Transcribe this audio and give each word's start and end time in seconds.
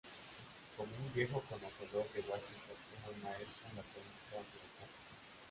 Como 0.77 0.89
un 0.95 1.13
viejo 1.13 1.39
conocedor 1.47 2.11
de 2.13 2.21
Washington 2.21 2.77
era 2.97 3.11
un 3.15 3.21
maestro 3.21 3.69
en 3.69 3.75
la 3.77 3.83
política 3.83 4.41
burocrática. 4.49 4.87